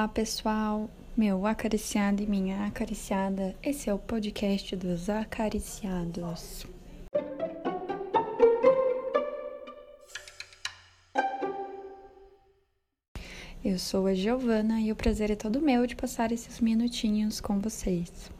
[0.00, 3.54] Olá, pessoal, meu acariciado e minha acariciada.
[3.62, 6.66] Esse é o podcast dos acariciados.
[13.62, 17.58] Eu sou a Giovana e o prazer é todo meu de passar esses minutinhos com
[17.58, 18.30] vocês.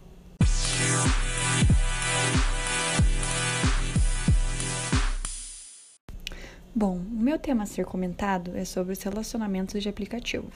[6.74, 10.50] Bom, o meu tema a ser comentado é sobre os relacionamentos de aplicativo.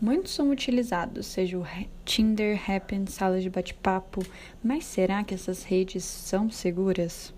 [0.00, 1.66] Muitos são utilizados, seja o
[2.06, 4.24] Tinder, Happn, salas de bate-papo,
[4.64, 7.34] mas será que essas redes são seguras?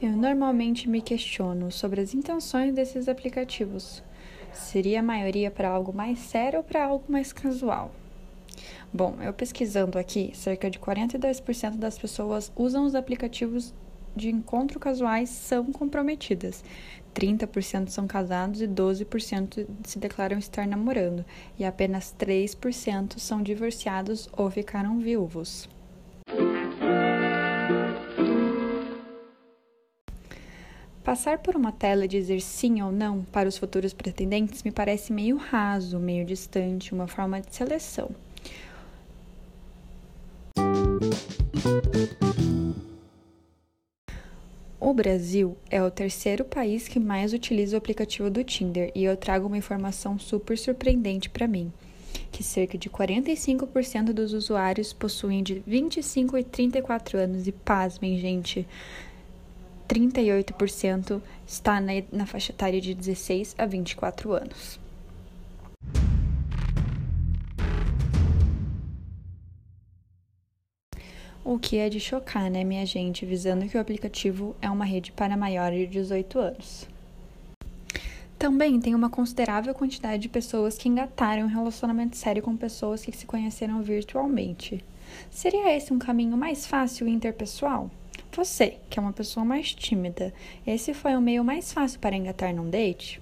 [0.00, 4.02] Eu normalmente me questiono sobre as intenções desses aplicativos.
[4.50, 7.94] Seria a maioria para algo mais sério ou para algo mais casual?
[8.90, 13.74] Bom, eu pesquisando aqui, cerca de 42% das pessoas usam os aplicativos
[14.14, 16.64] de encontro casuais são comprometidas.
[17.14, 21.24] 30% são casados e 12% se declaram estar namorando,
[21.58, 25.68] e apenas 3% são divorciados ou ficaram viúvos.
[31.04, 35.12] Passar por uma tela e dizer sim ou não para os futuros pretendentes me parece
[35.12, 38.10] meio raso, meio distante, uma forma de seleção.
[44.84, 49.16] O Brasil é o terceiro país que mais utiliza o aplicativo do Tinder e eu
[49.16, 51.72] trago uma informação super surpreendente para mim,
[52.32, 58.66] que cerca de 45% dos usuários possuem de 25 e 34 anos e pasmem, gente,
[59.88, 64.80] 38% está na, na faixa etária de 16 a 24 anos.
[71.44, 75.10] O que é de chocar, né, minha gente, visando que o aplicativo é uma rede
[75.10, 76.88] para maiores de 18 anos.
[78.38, 83.10] Também tem uma considerável quantidade de pessoas que engataram um relacionamento sério com pessoas que
[83.10, 84.84] se conheceram virtualmente.
[85.30, 87.88] Seria esse um caminho mais fácil interpessoal?
[88.34, 90.34] Você, que é uma pessoa mais tímida,
[90.66, 93.21] esse foi o meio mais fácil para engatar num date?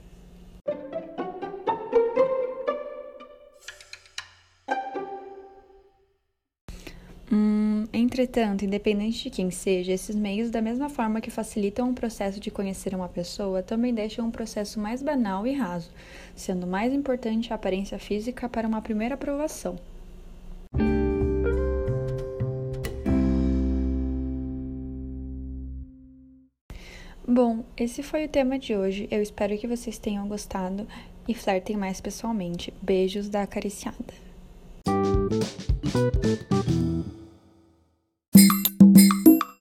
[7.33, 12.41] Hum, entretanto, independente de quem seja, esses meios, da mesma forma que facilitam o processo
[12.41, 15.91] de conhecer uma pessoa, também deixam um processo mais banal e raso,
[16.35, 19.77] sendo mais importante a aparência física para uma primeira aprovação.
[27.29, 29.07] Bom, esse foi o tema de hoje.
[29.09, 30.85] Eu espero que vocês tenham gostado
[31.29, 32.75] e flertem mais pessoalmente.
[32.83, 34.15] Beijos da acariciada.